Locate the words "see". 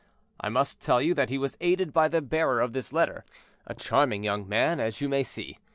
5.21-5.59